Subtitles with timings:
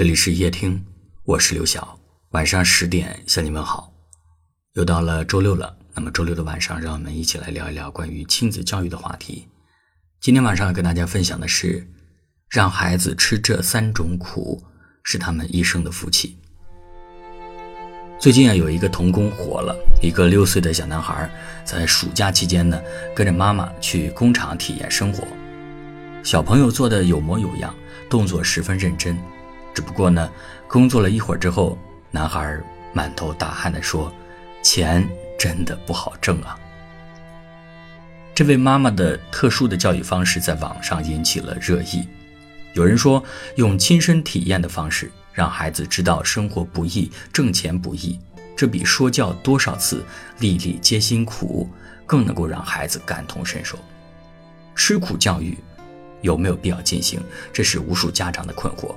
[0.00, 0.82] 这里是夜听，
[1.24, 2.00] 我是刘晓。
[2.30, 3.92] 晚上十点向你们好。
[4.72, 9.46] 又到了周六了，那么周六的晚上，让我们一起来聊一聊关于亲子教育的话题。
[10.18, 11.86] 今天晚上要跟大家分享的是，
[12.48, 14.64] 让孩子吃这三种苦，
[15.02, 16.38] 是他们一生的福气。
[18.18, 21.30] 最近啊，有一个童工火了，一个六岁的小男孩，
[21.62, 22.80] 在暑假期间呢，
[23.14, 25.28] 跟着妈妈去工厂体验生活。
[26.24, 27.74] 小朋友做的有模有样，
[28.08, 29.14] 动作十分认真。
[29.74, 30.30] 只不过呢，
[30.68, 31.78] 工作了一会儿之后，
[32.10, 32.58] 男孩
[32.92, 34.12] 满头大汗地说
[34.62, 35.08] ：“钱
[35.38, 36.58] 真的不好挣啊。”
[38.34, 42.08] 这位妈妈的特殊的教育方式在网上引起了热议。
[42.72, 43.22] 有人说，
[43.56, 48.18] 用亲身体验的方式让孩子知道生活不易、挣钱不易，
[48.56, 50.04] 这比说教多少次
[50.40, 51.68] “粒粒皆辛苦”
[52.06, 53.78] 更能够让孩子感同身受。
[54.74, 55.58] 吃苦教育
[56.22, 57.20] 有没有必要进行？
[57.52, 58.94] 这是无数家长的困惑。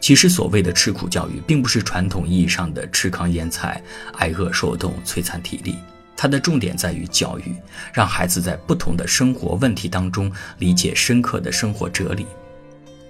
[0.00, 3.82] 其实，所谓的吃苦教育，并不是传统意义上的吃糠咽菜、
[4.14, 5.76] 挨饿受冻、摧残体力。
[6.16, 7.54] 它的重点在于教育，
[7.92, 12.26] 让孩子在不同的生活问题当中理解深刻的生活哲理。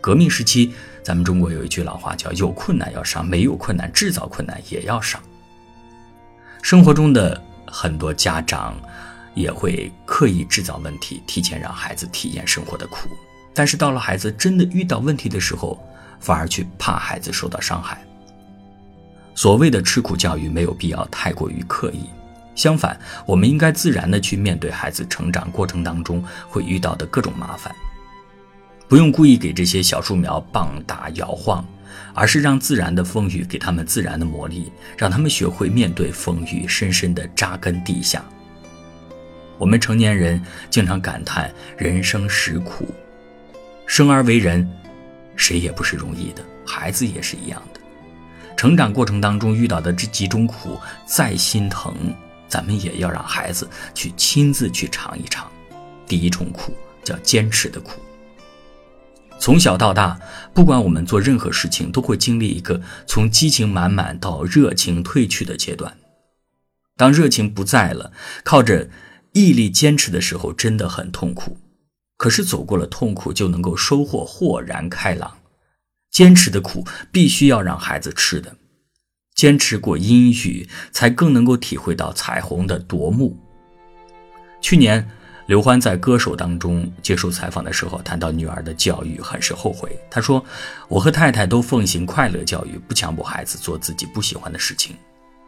[0.00, 5.22] 革命时期，咱们中国有一句老话叫“有困难要上，没有困难制造困难也要上”。
[6.62, 8.76] 生活中的很多家长
[9.34, 13.08] 也会刻意制造问题，提前让孩子体验生活的苦。
[13.52, 15.82] 但是到了孩子真的遇到问题的时候，
[16.20, 18.00] 反而去怕孩子受到伤害。
[19.34, 22.10] 所谓的吃苦教育没有必要太过于刻意，
[22.54, 27.74] 相反，我们应该自然的去面对孩子成长过程当中会遇到的各种麻烦，
[28.86, 31.64] 不用故意给这些小树苗棒打摇晃，
[32.12, 34.66] 而是让自然的风雨给他们自然的磨砺，
[34.98, 38.22] 让他们学会面对风雨，深深的扎根地下。
[39.56, 42.88] 我们成年人经常感叹人生实苦，
[43.86, 44.68] 生而为人。
[45.40, 47.80] 谁也不是容易的，孩子也是一样的。
[48.58, 51.94] 成长过程当中遇到的这几种苦，再心疼，
[52.46, 55.50] 咱们也要让孩子去亲自去尝一尝。
[56.06, 57.92] 第一重苦叫坚持的苦。
[59.38, 60.20] 从小到大，
[60.52, 65.96] 不管我们做任何事情，都会经历一个从激情满满到热情褪去的阶段。
[66.98, 68.12] 当热情不在了，
[68.44, 68.90] 靠着
[69.32, 71.56] 毅力坚持的时候，真的很痛苦。
[72.18, 75.39] 可是走过了痛苦，就能够收获豁然开朗。
[76.10, 78.54] 坚持的苦，必须要让孩子吃的。
[79.34, 83.38] 坚持过阴雨，才更能够体会到彩虹的夺目。
[84.60, 85.08] 去年，
[85.46, 89.98] 刘欢在《歌手》当中接受采访的时候，谈到女儿的教育，很是后悔。
[90.10, 90.44] 他说
[90.88, 94.94] ：“我和太太都奉行快乐教育，不强迫孩子做自己不喜欢的事情。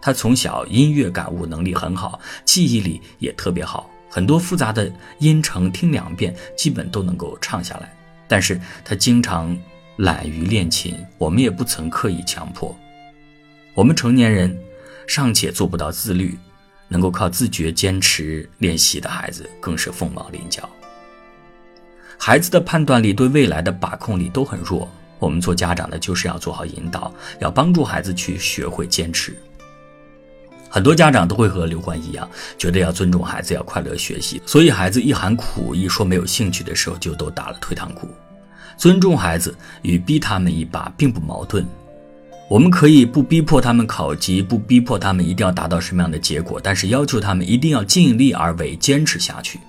[0.00, 7.90] 他从小音乐感悟能力很好，记忆力也特别好。”很多复杂的音程听两遍基本都能够唱下来，
[8.28, 9.56] 但是他经常
[10.02, 12.76] 懒于练琴，我们也不曾刻意强迫。
[13.72, 14.52] 我们成年人
[15.06, 16.36] 尚且做不到自律，
[16.88, 20.68] 能够靠自觉坚持练习的孩子更是凤毛麟角。
[22.18, 24.90] 孩子的判断力对未来的把控力都很弱，
[25.20, 29.36] 我们做家长的就是要做好引导，要帮助孩子去学会坚持。
[30.68, 38.08] 很多家长都会和刘欢一样，觉得要尊重孩子，要快乐学习，所以孩子一喊苦，一说没有兴趣的时候，就都打了退堂鼓。
[38.82, 41.64] 尊重孩子与逼他们一把并不矛盾，
[42.50, 49.60] 我们可以不逼迫他们考级，不逼迫他们一定要达到什么样的结果，但是要求他们一定要尽力而为，坚持下去。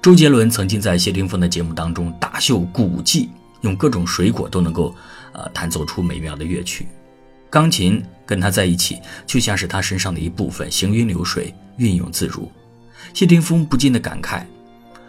[0.00, 3.28] 周杰伦曾经在谢霆锋的节目当中大秀古技，
[3.60, 4.94] 用各种水果都能够，
[5.32, 6.88] 呃，弹奏出美妙的乐曲。
[7.50, 12.50] 钢琴跟他在一起，就像是他身上的一部分，行云流水，运用自如。
[13.12, 14.44] 谢霆锋不禁的感慨：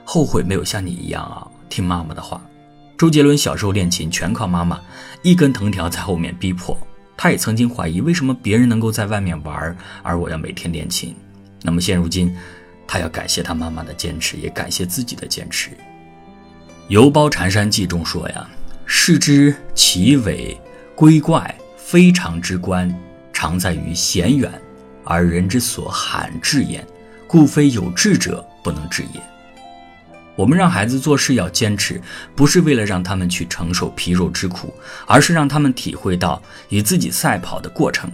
[0.03, 2.41] 后悔没有像你一样啊，听妈妈的话。
[2.99, 4.77] 周杰伦小时候练琴全靠妈妈，
[5.21, 6.77] 一根藤条在后面逼迫。
[7.15, 9.73] 他也曾经怀疑，为什么别人能够在外面玩，
[10.03, 11.15] 而我要每天练琴？
[11.61, 12.35] 那么现如今，
[12.85, 15.69] 他要感谢他妈妈的坚持，也感谢自己的坚持。
[16.89, 18.45] 《游褒禅山记》中说呀
[18.85, 20.59] ：“视之奇伟
[20.93, 22.93] 龟怪。”非常之观，
[23.31, 24.51] 常在于贤远，
[25.05, 26.85] 而人之所罕至焉，
[27.25, 29.21] 故非有志者不能至也。
[30.39, 32.01] 我们让孩子做事要坚持，
[32.33, 34.73] 不是为了让他们去承受皮肉之苦，
[35.05, 38.09] 而是让他们体会到与自己赛跑的过程；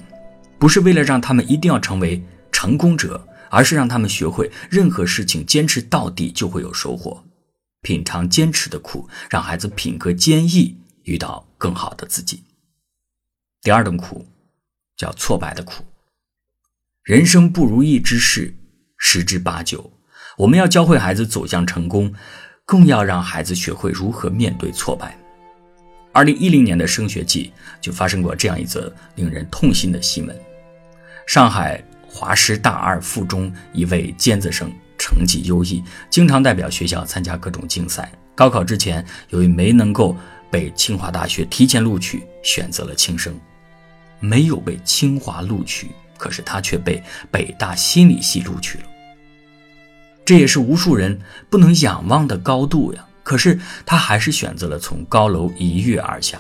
[0.58, 2.20] 不是为了让他们一定要成为
[2.52, 7.24] 成功者，而是让他们学会任何事情坚持到底就会有收获。
[7.84, 12.42] 品尝坚持的苦，让孩子品格坚毅，遇到更好的自己。
[13.62, 14.26] 第二种苦，
[14.98, 15.86] 叫挫败的苦。
[17.04, 18.56] 人生不如意之事
[18.98, 19.92] 十之八九，
[20.38, 22.14] 我们要教会孩子走向成功，
[22.66, 25.18] 更要让孩子学会如何面对挫败。
[26.12, 27.52] 二零一零年的升学季
[27.82, 30.36] 就发生过这样一则令人痛心的新闻：
[31.28, 38.12] 上海华师大二附中一位尖子生成绩优异，经常代表学校参加各种竞赛。
[38.34, 40.16] 高考之前，由于没能够
[40.52, 43.34] 被清华大学提前录取，选择了轻生，
[44.20, 47.02] 没有被清华录取，可是他却被
[47.32, 48.84] 北大心理系录取了。
[50.26, 53.06] 这也是无数人不能仰望的高度呀！
[53.22, 56.40] 可是他还是选择了从高楼一跃而下。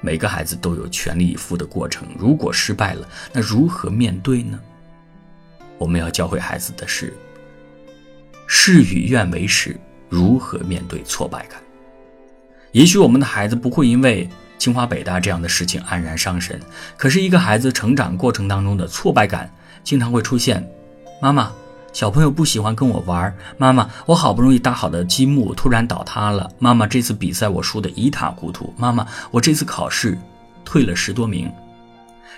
[0.00, 4.58] 每个孩子都有全力以赴的过程，如果失败了，那如何面对呢？
[5.78, 7.12] 我们要教会孩子的是：
[8.46, 9.78] 事与愿违时，
[10.08, 11.60] 如何面对挫败感。
[12.72, 14.28] 也许我们的孩子不会因为
[14.58, 16.58] 清华北大这样的事情黯然伤神，
[16.96, 19.50] 可是一个孩子成长过程当中的挫败感
[19.84, 20.66] 经常会出现。
[21.20, 21.52] 妈妈。
[21.96, 26.46] 小朋友不喜欢跟我玩，妈妈，我好不容易搭好的积木突然倒塌了。
[26.58, 28.70] 妈妈，这次比赛我输得一塌糊涂。
[28.76, 30.18] 妈妈，我这次考试
[30.62, 31.50] 退了十多名。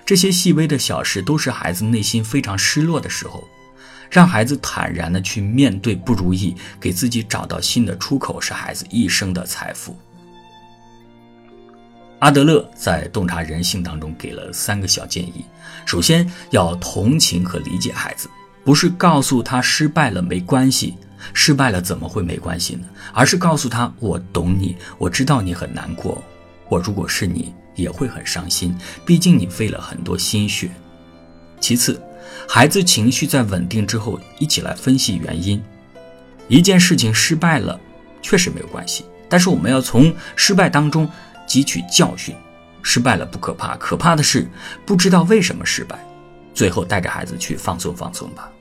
[0.07, 3.43] 这些细微的小事都是孩子内心非常失落的时候，
[4.09, 9.99] 让孩子坦然的去面对不如意，给自己找到新的出口，是孩子一生的财富。
[12.21, 15.45] 阿德勒在洞察人性当中给了三个小建议：
[15.85, 18.31] 首先要同情和理解孩子。
[18.69, 20.99] 不是告诉他失败了没关系，
[21.33, 22.87] 失败了怎么会没关系呢？
[23.15, 26.23] 而是告诉他我懂你，我知道你很难过，
[26.69, 28.77] 我如果是你也会很伤心，
[29.07, 30.71] 毕竟你费了很多心血。
[31.59, 31.99] 其次，
[32.47, 35.65] 孩子情绪在稳定之后，一起来分析原因。
[36.47, 37.81] 一件事情失败了，
[38.21, 41.09] 确实没有关系，但是我们要从失败当中
[41.49, 42.37] 汲取教训。
[42.83, 44.47] 失败了不可怕，可怕的是
[44.85, 45.99] 不知道为什么失败。
[46.53, 48.53] 最后带着孩子去放松放松吧。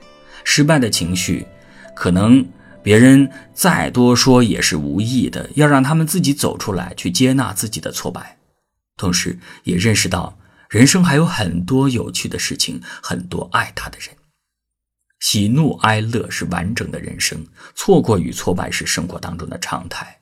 [0.49, 1.45] 失败的情绪，
[1.93, 2.47] 可能
[2.81, 8.37] 别人再多说也是无益的，要让他们自己走出来，去接纳自己的挫败，
[8.95, 10.39] 同时也认识到
[10.69, 14.15] 人生还有很多有趣的事情，很多爱他的人。
[15.19, 17.45] 喜怒哀乐是完整的人生，
[17.75, 20.21] 错过与挫败是生活当中的常态。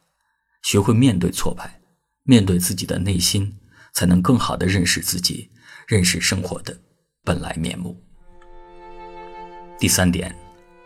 [0.63, 1.79] 学会面对挫败，
[2.23, 3.55] 面对自己的内心，
[3.93, 5.51] 才能更好的认识自己，
[5.85, 6.75] 认识生活的
[7.23, 8.01] 本来面目。
[9.85, 10.35] 第三点，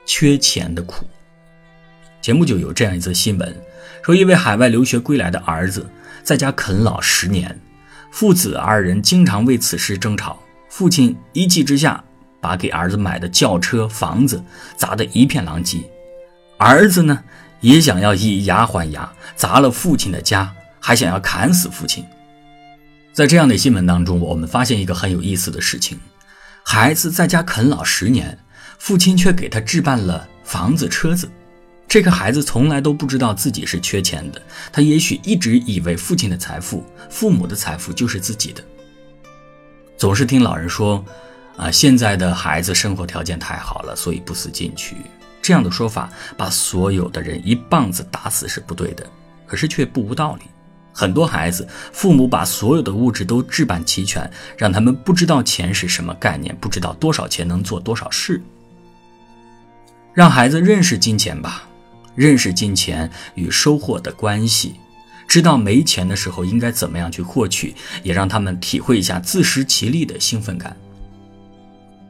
[0.05, 1.07] 缺钱的苦。
[2.19, 3.55] 节目就有这样一则新闻，
[4.03, 5.89] 说一位海外留学归来的儿子
[6.21, 7.57] 在家啃老十年，
[8.11, 10.37] 父子二人经常为此事争吵。
[10.67, 12.03] 父亲一气之下
[12.41, 14.43] 把给儿子买的轿车、房子
[14.75, 15.79] 砸得一片狼藉，
[16.57, 17.23] 儿子呢
[17.61, 22.03] 也想要以牙还牙，砸了父亲的家，还想要砍死父亲。
[23.13, 25.97] 在这样的新闻当中，我们发现一个很有意思的事情：
[26.65, 28.37] 孩子在家啃老十年。
[28.79, 31.29] 父亲却给他置办了房子、车子。
[31.87, 34.41] 这个孩子从来都不知道自己是缺钱的，
[34.71, 38.63] 他也许一直以为父亲的财富、父母的财富就是自己的。
[39.97, 41.03] 总是听老人说
[41.57, 44.95] ：“啊，现在的孩子生活条件太好了，所以不思进取。”
[45.41, 49.03] 这样的说法把所有的人一棒子打死是不对的，
[49.47, 50.43] 可是却不无道理。
[50.93, 58.39] 很多孩子，父母把所有的物质都置办齐全，让他们不知道钱是什么概念，不知道多少钱能做多少事。
[60.13, 61.67] 让孩子认识金钱吧，
[62.15, 64.75] 认识金钱与收获的关系，
[65.27, 67.73] 知道没钱的时候应该怎么样去获取，
[68.03, 70.75] 也让他们体会一下自食其力的兴奋感。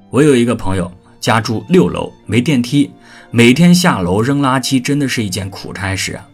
[0.09, 2.89] 我有一个朋友，家住六楼，没电梯，
[3.29, 6.25] 每天下楼扔垃圾真的是一件苦差事啊。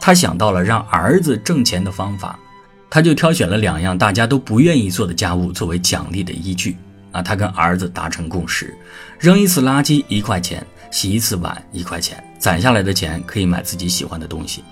[0.00, 2.38] 他想到了让儿子挣钱的方法，
[2.90, 6.76] 他就挑选了两样大家都不愿意做的家务作为奖励的依据。
[7.12, 8.76] 啊，他跟儿子达成共识，
[9.18, 14.64] 扔一次垃圾一块钱，洗一次碗一块钱，攒下来的钱可以买自己喜欢的东西。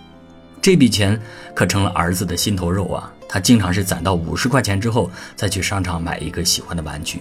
[0.61, 1.21] 这笔钱
[1.55, 3.13] 可成了儿子的心头肉啊！
[3.29, 7.21] 他经常是攒到五十块钱之后，再去商场买一个喜欢的玩具，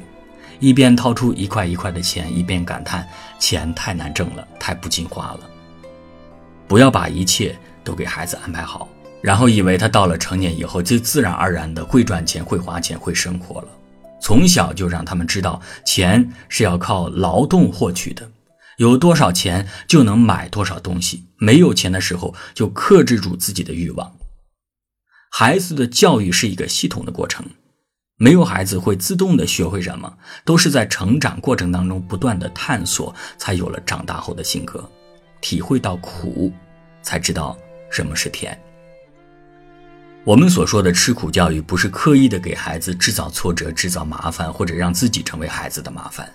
[0.60, 3.06] 一边掏出一块一块的钱，一边感叹
[3.40, 5.40] 钱太难挣了，太不经花了。
[6.68, 8.88] 不要把一切都给孩子安排好，
[9.22, 13.68] 然后以为他到了成年以后就自然而然的会赚钱、会花钱、会生活了。
[14.22, 18.26] 从小就让他们知道，钱是要靠劳动获取的，
[18.78, 21.26] 有多少钱就能买多少东西。
[21.38, 24.16] 没有钱的时候，就克制住自己的欲望。
[25.32, 27.46] 孩子的教育是一个系统的过程，
[28.18, 34.90] 没有孩子会自动的学会什么，都是在成长过程当中不断的探索，才有了长大后的性格。
[35.42, 36.54] 体会到苦，
[37.02, 37.58] 才知道
[37.92, 38.58] 什么是甜。
[40.24, 46.32] 我们所说的吃苦教育，不是刻意的给孩子制造挫折、制造麻烦，或者让自己成为孩子的麻烦。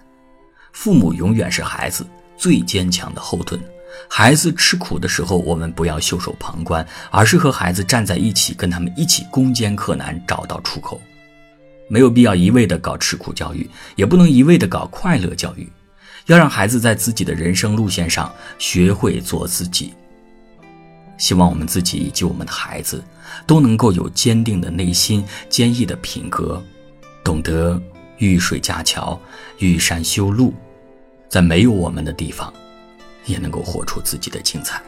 [0.72, 2.06] 父母永远是孩子
[2.38, 3.60] 最坚强的后盾，
[4.08, 11.00] 孩子吃苦的时候，我们不要袖手旁观，而是和孩子站在一起，跟他们一起攻坚克难，找到出口。
[11.88, 15.66] 没有必要一味的搞吃苦教育，也不能一味的搞快乐教育，
[16.26, 19.92] 要让孩子在自己的人生路线上学会做自己。
[21.16, 23.02] 希望我们自己以及我们的孩子
[23.46, 26.62] 都能够有坚定的内心、坚毅的品格，
[27.24, 27.80] 懂得
[28.18, 29.20] 遇水架桥、
[29.58, 30.54] 遇山修路，
[31.28, 32.52] 在没有我们的地方，
[33.26, 34.82] 也能够活出自己的精彩。